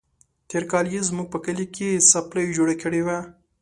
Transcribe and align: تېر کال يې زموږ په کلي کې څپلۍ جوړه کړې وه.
تېر 0.49 0.63
کال 0.71 0.85
يې 0.93 1.01
زموږ 1.09 1.27
په 1.33 1.39
کلي 1.45 1.65
کې 1.75 2.03
څپلۍ 2.09 2.45
جوړه 2.57 2.75
کړې 2.83 3.01
وه. 3.05 3.17